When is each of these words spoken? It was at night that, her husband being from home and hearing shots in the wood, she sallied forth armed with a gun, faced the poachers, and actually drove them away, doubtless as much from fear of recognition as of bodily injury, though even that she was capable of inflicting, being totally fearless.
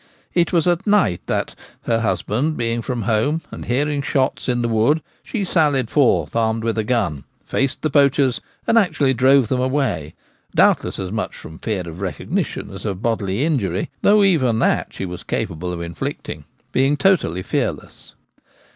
It 0.33 0.51
was 0.51 0.65
at 0.65 0.87
night 0.87 1.21
that, 1.27 1.53
her 1.83 1.99
husband 1.99 2.57
being 2.57 2.81
from 2.81 3.03
home 3.03 3.43
and 3.51 3.65
hearing 3.65 4.01
shots 4.01 4.49
in 4.49 4.63
the 4.63 4.67
wood, 4.67 5.03
she 5.23 5.43
sallied 5.43 5.91
forth 5.91 6.35
armed 6.35 6.63
with 6.63 6.79
a 6.79 6.83
gun, 6.83 7.23
faced 7.45 7.83
the 7.83 7.89
poachers, 7.91 8.41
and 8.65 8.79
actually 8.79 9.13
drove 9.13 9.47
them 9.47 9.59
away, 9.61 10.15
doubtless 10.55 10.97
as 10.97 11.11
much 11.11 11.35
from 11.35 11.59
fear 11.59 11.81
of 11.87 12.01
recognition 12.01 12.73
as 12.73 12.83
of 12.83 13.03
bodily 13.03 13.45
injury, 13.45 13.91
though 14.01 14.23
even 14.23 14.57
that 14.57 14.91
she 14.91 15.05
was 15.05 15.21
capable 15.21 15.71
of 15.71 15.83
inflicting, 15.83 16.45
being 16.71 16.97
totally 16.97 17.43
fearless. 17.43 18.15